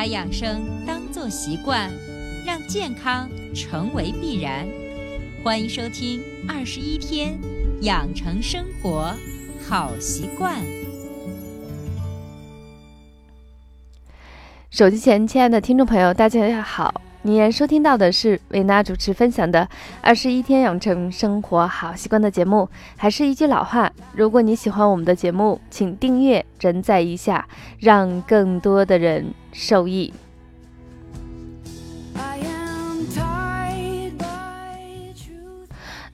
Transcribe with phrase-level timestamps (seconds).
[0.00, 1.90] 把养生当做习惯，
[2.46, 4.66] 让健康成为必然。
[5.44, 7.38] 欢迎收听《二十一天
[7.82, 9.14] 养成生活
[9.68, 10.58] 好习惯》。
[14.70, 17.02] 手机前，亲爱的听众朋友，大家好。
[17.22, 19.60] 您收听到的是维娜主持分享的
[20.00, 22.66] 《二十一天养成生活好习惯》的节目。
[22.96, 27.46] 还是一句老话，如果你喜欢我们的节目，请订阅、转载一下，
[27.78, 30.10] 让更多的人受益。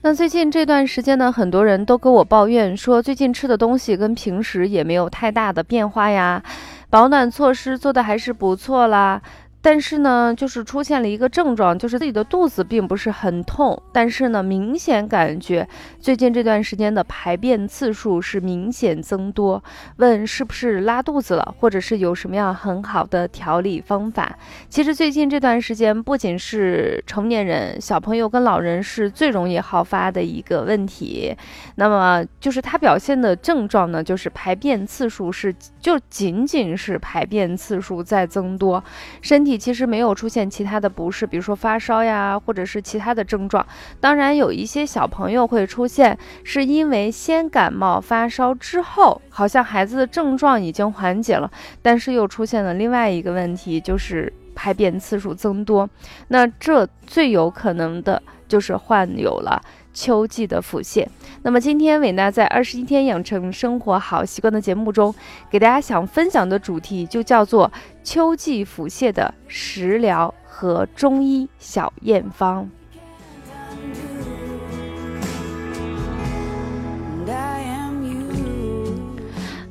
[0.01, 6.43] 那最近这段时间呢，很多人都跟我抱怨说，最近吃的东西跟平时也没有太大的变化呀，
[6.89, 9.21] 保暖措施做的还是不错啦。
[9.61, 15.67] 但是呢，就是出现了一个症状，就是自己的肚子并不是很痛，但是呢，明显感觉
[15.99, 19.61] 最近这段时间的排便次数是明显增多。
[19.97, 24.37] 问是不是拉肚子了，或者是有什么样很好的调理方法？
[24.69, 31.35] 其实最近这段时间，不仅是成年人、小朋友跟老人是最容易好发的一个问题。
[31.75, 38.81] 那么就是它表现的症状呢，就是排便次数是就仅仅是排便次数在增多，
[39.21, 39.57] 身体。
[39.57, 43.65] 其实没有出现其他的不适，比如说发烧呀，或者是其他的症状。
[43.99, 51.49] 当然，有一些小朋友会出现，是因为先感冒发烧之后，好像孩子的症状已经缓解了，
[51.81, 55.89] 但是又出现了另外一个问题，就是排便次数增多。
[56.27, 59.61] 那这最有可能的就是患有了。
[59.97, 61.07] 秋季的腹泻。
[61.41, 65.13] 那么今天伟娜在二十一天养成生活好习惯的节目中，
[65.49, 67.71] 给大家想分享的主题就叫做
[68.03, 72.69] 秋季腹泻的食疗和中医小验方。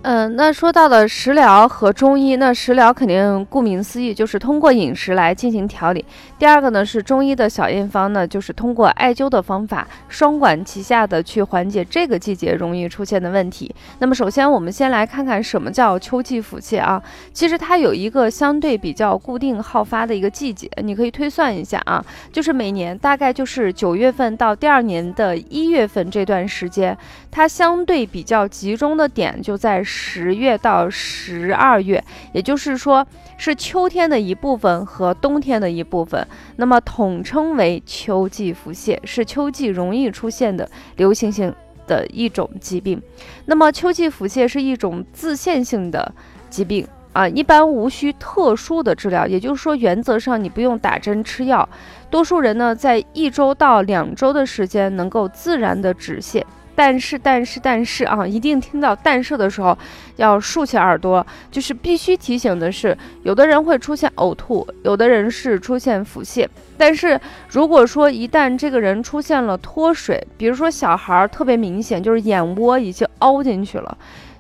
[0.09, 6.05] 嗯，那说到的食疗和中医，那食疗肯定顾名思义就是通过饮食来进行调理。
[6.39, 13.75] 第二个呢是中医的小验方呢，就是通过艾灸的方法，双管齐下的去缓解这个季节容易出现的问题。
[13.99, 17.03] 那么首先我们先来看看什么叫秋季腹泻啊？
[17.33, 26.97] 其实它有一个相对比较固定好发的一个季节，你可以推算一下啊，就是每年大概就是九月份到第二年的一月份这段时间，
[27.29, 29.83] 它相对比较集中的点就在。
[29.99, 33.07] 十月到十二月，也就是说
[33.39, 36.27] 是秋天的一部分和冬天的一部分，
[36.57, 41.53] 那么统称为秋季腹泻，是秋季容易出现的流行性
[41.87, 43.01] 的一种疾病。
[43.47, 46.15] 那么秋季腹泻是一种自限性的
[46.51, 51.67] 疾病啊，一般无需特殊的治疗，也就是说原则上你不用打针吃药，
[52.11, 56.43] 多数人呢在一周到两周的时间能够自然的止泻。
[56.77, 59.77] 但是，但是，但是啊，一定听到“但是”的时候，
[60.17, 61.27] 要竖起耳朵。
[61.51, 66.47] 就是必须提醒的是，有的人会出现呕吐，有的人是出现腹泻。
[66.77, 73.97] 但是，如果说一旦这个人出现了脱水，比如说小孩特别明显，就是眼窝已经凹进去了，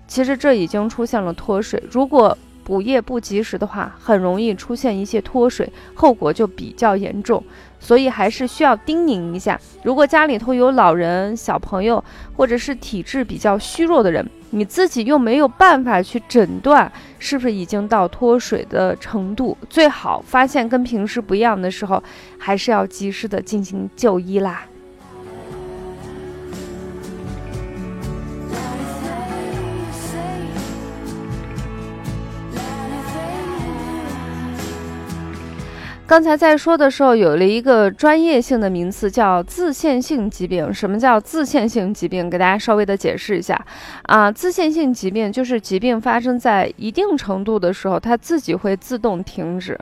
[0.06, 1.82] 其实这已经出现了脱水。
[1.90, 7.40] 如果补液不及时的话，很容易出现一些脱水，后果就比较严重。
[7.78, 12.02] 所以还是需要叮咛一下，如果家里头有老人、小朋友，
[12.34, 16.90] 或者是体质比较虚弱的人，你自己又没有办法去诊断
[17.20, 22.02] 是不是已经到脱水的程度，最好发现跟平时不一样的时候，
[22.36, 24.64] 还是要及时的进行就医啦。
[36.16, 40.72] 刚才在说的时候，有了一个专业性的名词，叫自限性疾病。
[40.72, 42.30] 什么叫自限性疾病？
[42.30, 43.62] 给大家稍微的解释一下
[44.04, 49.78] 啊，自限性疾病就是疾病发生在一定程度的时候，它自己会自动停止。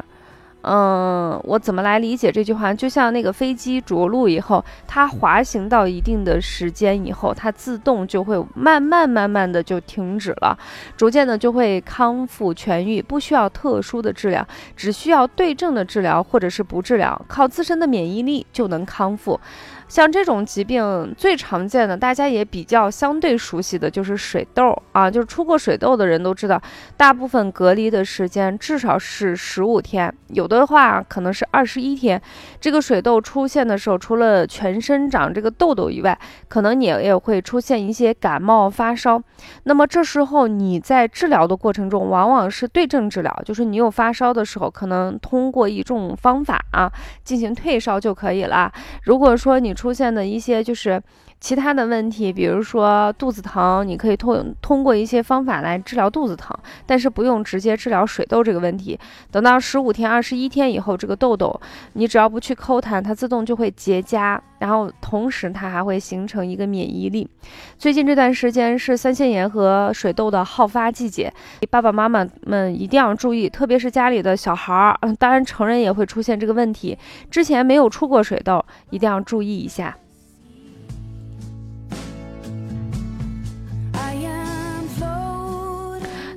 [0.67, 2.73] 嗯，我怎么来理解这句话？
[2.73, 10.59] 就像那个飞机着陆以后，它滑行到一定的时间以后，它自动就会慢慢慢慢的就停止了，
[10.97, 19.39] 逐渐的就会康复痊愈，不需要特殊的治疗，只需要对症的治疗或者是不治疗，靠自身的免疫力就能康复。
[19.87, 26.61] 像这种疾病最常见的，大家也比较相对熟悉的就是水痘啊，就是出过水痘的人都知道，
[26.97, 32.21] 大部分隔离的时间至少是十五天，有的话可能是二十一天。
[32.61, 39.21] 这个水痘出现的时候，除了全身长这个痘痘以外，可能你也会出现一些感冒发烧。
[39.65, 46.89] 那么这时候你在治疗的过程中，往往是对症治疗，就是你有发烧的时候，可能通过一种方法啊
[47.25, 48.73] 进行退烧就可以了。
[49.03, 51.03] 如果说你出现的一些就是
[51.45, 56.57] 其他的问题，比如说肚子疼，你可以通通过一些方法来治疗肚子疼，
[56.87, 58.99] 但是不用直接治疗水痘这个问题。
[59.31, 61.61] 等到十五天、二十一天以后，这个痘痘
[61.93, 67.29] 你只要不去抠它，它自动就会结痂，然后同时它还会形成一个免疫力。
[67.77, 71.31] 最近这段时间是腮腺炎和水痘的好发季节，
[71.71, 76.97] 爸爸妈妈们一定要注意，特别是家里的小孩儿，当然成人也会出现这个问题。
[77.31, 79.95] 之前没有出过水痘，一定要注意一下。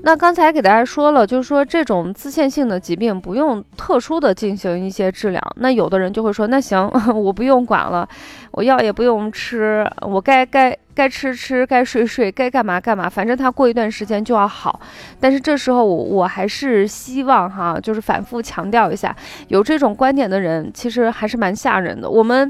[0.07, 5.53] 那刚才给大家说了，就是说这种自限性的疾病不用特殊的进行一些治疗。
[5.57, 8.07] 那有的人就会说，那行， 我不用管了，
[8.51, 14.79] 我药也不用吃，我该该该吃吃，该睡睡，该干嘛干嘛，反正他过一段时间就要好。
[15.19, 19.13] 但是这时候我我还是希望哈，就是反复强调一下，
[19.49, 22.09] 有这种观点的人其实还是蛮吓人的。
[22.09, 22.49] 我们。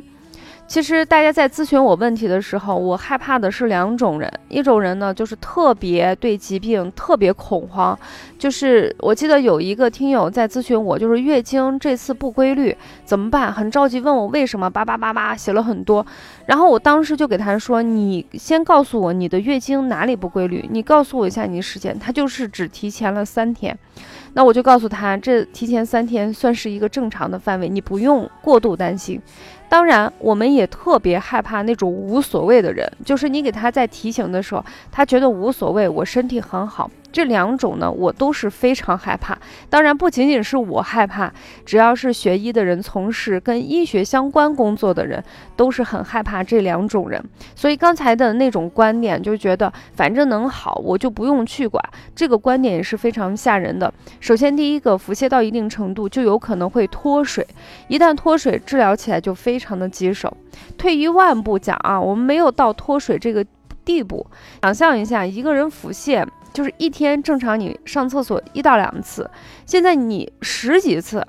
[0.67, 4.31] 其实大家在咨询我问题的时候，我害怕的是两种人。
[4.49, 7.97] 一种人呢，就是特别对疾病特别恐慌，
[8.37, 12.75] 就是我记得有一个听友在咨询我，就是月经这次不规律
[13.05, 13.51] 怎么办？
[13.51, 16.05] 很着急问我为什么，叭叭叭叭写了很多。
[16.45, 23.77] 然后我当时就给他说：“你先告诉我你的月经哪里不规律，你告诉我一下你时间。”他就是只提前了三天。
[24.33, 29.19] 那我就告诉他，这提前三天算是一个正常的范围，你不用过度担心。
[29.69, 36.89] 当然，我们也特别害怕那种无所谓的人，就是你给他在提醒的时候，他觉得无所谓，我身体很好。
[37.11, 39.37] 这两种呢，我都是非常害怕。
[39.69, 41.31] 当然，不仅仅是我害怕，
[41.65, 45.23] 只要是学医的人，从事跟医学相关工作的人，
[45.55, 47.23] 都是很害怕这两种人。
[47.55, 51.83] 所以刚才的那种观点，就觉得反正能好，我就不用去管。
[52.15, 53.91] 这个观点也是非常吓人的。
[54.19, 57.45] 首先，第一个腹泻到一定程度，就有可能会脱水，
[57.87, 60.35] 一旦脱水，治疗起来就非常的棘手。
[60.77, 63.45] 退一万步讲啊，我们没有到脱水这个
[63.83, 64.25] 地步，
[64.61, 66.25] 想象一下，一个人腹泻。
[66.53, 69.29] 就是一天正常你上厕所一到两次，
[69.65, 71.25] 现在你十几次，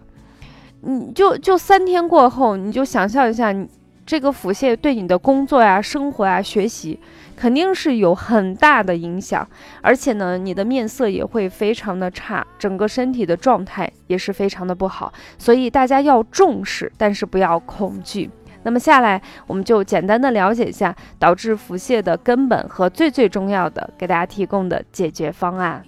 [0.81, 3.69] 你就就三天过后，你就想象一下，你
[4.07, 6.99] 这个腹泻对你的工作呀、生活呀、学习
[7.37, 9.47] 肯定是有很大的影响，
[9.83, 18.31] 而且呢，你的面色也会非常的差，整个身体的状态也是非常的不好，所以大家要重视，但是不要恐惧。
[18.65, 25.83] 那么下来，我们就简单的了解一下导致腹泻的根本和最最重要的，给大家提供的解决方案。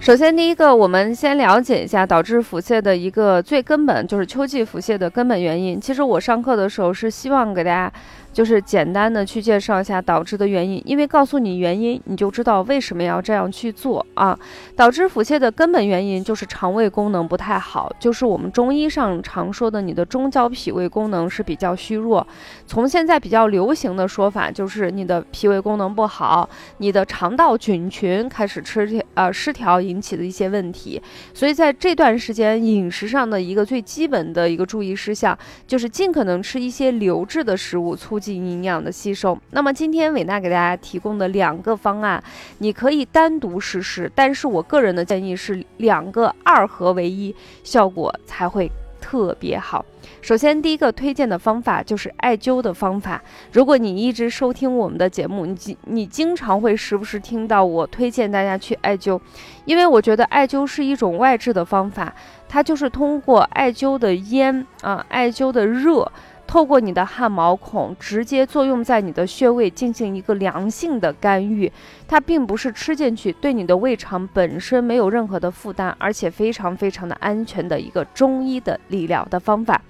[0.00, 5.80] 首先，第一个，我们先了解一下导致腹泻的一个最根本，就是秋季腹泻的根本原因。
[5.80, 7.92] 其实我上课的时候是希望给大家。
[8.32, 14.38] 就是简单的去介绍一下导致的原因，因为告诉你原因，你就知道为什么要这样去做啊。
[14.76, 22.26] 导致腹泻的根本原因就是肠胃功能不太好，就是我们中医上常说的你的中焦脾胃功能是比较虚弱。
[22.66, 26.48] 从现在比较流行的说法就是你的脾胃功能不好，
[26.78, 31.02] 你的肠道菌群开始吃呃失调引起的一些问题。
[31.34, 35.36] 所以在这段时间饮食上的一个最基本的一个注意事项
[35.66, 39.36] 就是尽可能吃一些流质的食物，促进营养的吸收。
[39.50, 42.22] 那么今天伟娜给大家提供的两个方案，
[42.58, 47.34] 你可以单独实施，但是我个人的建议是两个二合为一，
[47.64, 48.70] 效果才会
[49.00, 49.84] 特别好。
[50.22, 53.22] 首先，第一个推荐的方法就是艾灸的方法。
[53.52, 59.18] 如果你一直收听我们的节目，你经你经常会时不时听到我推荐大家去艾灸，
[59.64, 62.12] 因为我觉得艾灸是一种外治的方法，
[62.48, 66.10] 它就是通过艾灸的烟啊，艾灸的热。
[66.50, 71.70] 透过你的汗毛孔直接作用在你的穴位进行一个良性的干预，
[72.08, 79.80] 它并不是吃进去，对你的胃肠本身没有任何的负担，而且非常非常的安全的一个中医的理疗的方法。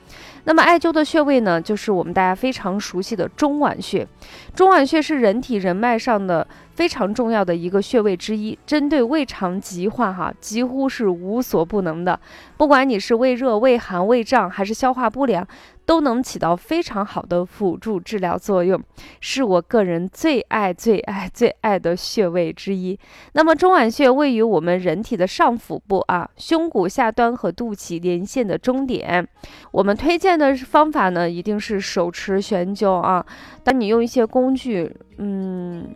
[0.45, 4.07] 那么艾灸的穴位呢，就是我们大家非常熟悉的中脘穴。
[4.55, 12.19] 中脘穴是人体人脉上的非常重要的一个穴位之一，针对胃肠疾患哈，几乎是无所不能的。
[12.57, 15.47] 不管你是胃热、胃寒、胃胀，还是消化不良，
[15.85, 18.81] 都能起到非常好的辅助治疗作用，
[19.21, 22.99] 是我个人最爱、最爱、最爱的穴位之一。
[23.33, 29.29] 那么中脘穴位于我们人体的上腹部啊，胸骨下端和肚脐连线的中点。
[29.73, 30.30] 我们推荐。
[30.39, 33.25] 的方法呢，一定是手持悬灸啊。
[33.63, 35.89] 当你用一些工具，嗯，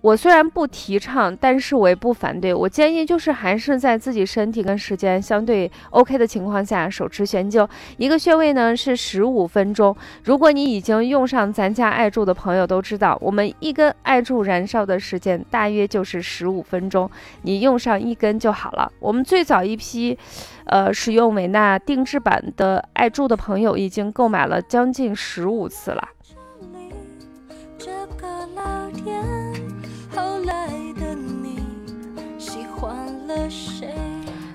[0.00, 2.54] 我虽然不提倡，但是我也不反对。
[2.54, 9.94] 我建议就是还是在自己身体跟时间相对 OK 的情况下，手持悬灸一个穴位呢是十五分钟。
[10.24, 17.10] 如果你已经用上咱家艾柱的朋友都知道，我们一根艾柱燃烧的时间大约就是十五分钟，
[17.42, 18.90] 你用上一根就好了。
[19.00, 20.18] 我们最早一批，
[20.64, 26.08] 呃，使用维纳定制版的艾柱的朋友已经购买了将近十五次了。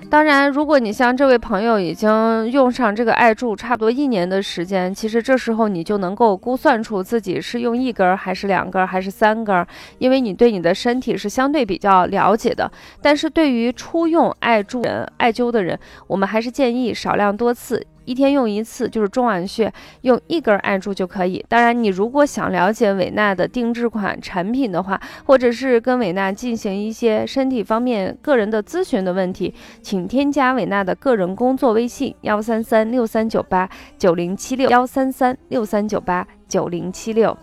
[0.08, 9.66] 当然，如果你像这位朋友已经用上这个艾柱差不多一年的时间，其实这时候你就能够估算出自己是用一根还是两根还是三根，
[9.98, 12.70] 因为你对你的身体是相对比较了解的。
[13.02, 17.84] 但是对于初用艾柱人、艾灸的人，我们还是建议少量多次。
[18.06, 19.70] 一天用一次，就是中脘穴
[20.00, 21.44] 用一根按住就可以。
[21.48, 37.36] 当然，你如果想了解伟娜的定制款产品的话，或者是跟伟娜进行一些身体方面个人的咨询的问题，请添加伟娜的个人工作微信：幺三三六三九八九零七六幺三三六三九八九零七六。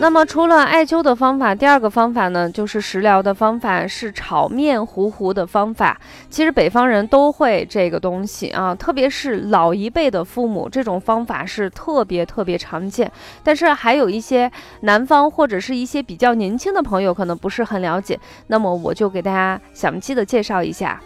[0.00, 6.00] 那么除了艾灸的方法，第二个方法呢，就是食疗的方法，是炒面糊糊的方法。
[6.30, 13.10] 其实北方人都会这个东西啊，特别是老一辈的父母，这种方法是特别特别常见。
[13.42, 14.50] 但是还有一些
[14.82, 21.00] 南方或者是一些比较年轻的朋友可能不是很了解，那么我就给大家详细的介绍一下。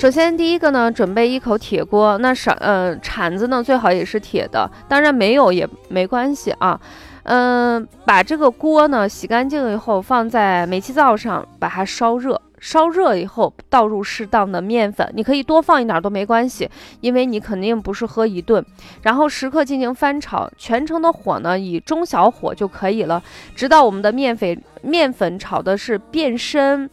[0.00, 6.80] 首先，第一个呢，准备一口铁锅，那勺呃铲子呢最好也是铁的，当然没有也没关系啊。
[7.24, 12.40] 嗯，把这个锅呢洗干净以后，放在煤气灶上，把它烧热。
[12.58, 16.70] 烧热以后，倒入适当的面粉，你可以多放一点都没关系，
[17.02, 18.64] 因为你肯定不是喝一顿。
[19.02, 23.22] 然后时刻进行翻炒，全程的火呢以中小火就可以了，
[23.54, 26.88] 直到我们的面粉面粉炒的是变深。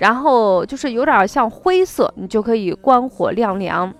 [0.00, 3.94] 然后就是有点像灰色，你就可以关火晾凉。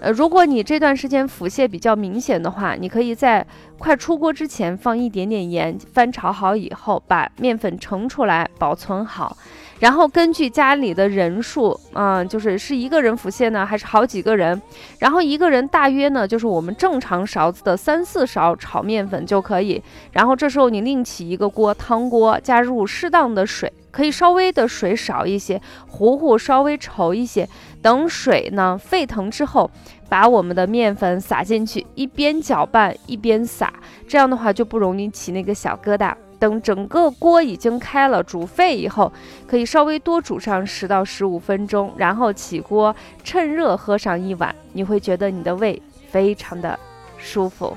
[0.00, 9.36] 呃，如果你这段时间腹泻比较明显的话，你可以在快出锅之前放一点点盐，翻炒好以后把面粉盛出来保存好。
[9.78, 14.60] 然后根据家里的人数，嗯，就是是一个人腹泻呢，还是好几个人？
[14.98, 19.82] 然后一个人大约呢，就是我们正常勺子的三四勺炒面粉就可以。
[20.12, 27.48] 然后这时候你另起一个锅，汤锅，加入适当的水，可以稍微的水少一些，糊糊稍微稠一些。
[27.82, 29.70] 等水呢沸腾之后，
[30.08, 33.72] 把我们的面粉撒进去，一边搅拌一边撒，
[34.06, 36.14] 这样的话就不容易起那个小疙瘩。
[36.38, 39.12] 等整个锅已经开了，煮沸以后，
[39.46, 46.78] 可以稍微多煮上十到十五分钟，然后起锅，趁热喝上一碗，你会觉得你的胃非常的
[47.18, 47.76] 舒服。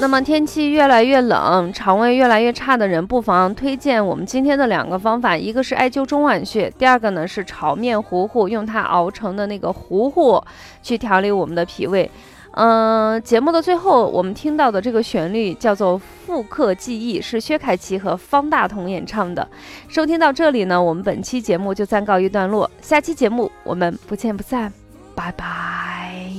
[0.00, 10.42] 那么天气越来越冷，肠胃越来越差的人，不妨推荐我们今天的两个方法，一个是艾灸中脘穴，第二个呢是炒面糊糊，用它熬成的那个糊糊
[10.82, 12.10] 去调理我们的脾胃。
[12.52, 19.46] 嗯，节目的最后，我们听到的这个旋律叫做《复刻记忆》，是薛凯琪和方大同演唱的。
[19.86, 24.72] 收听到这里呢，我们本期节目就暂告一段落，下期节目我们不见不散，
[25.14, 26.32] 拜拜。